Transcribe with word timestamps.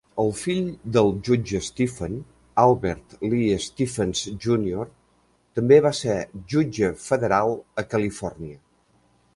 El 0.21 0.31
fill 0.37 0.69
del 0.95 1.11
jutge 1.27 1.59
Stephen, 1.65 2.15
Albert 2.63 3.13
Lee 3.33 3.59
Stephens 3.67 4.25
Júnior 4.47 4.91
també 5.61 5.81
va 5.89 5.93
ser 6.01 6.19
jutge 6.55 6.93
federal 7.11 7.57
a 7.83 7.87
Califòrnia. 7.95 8.61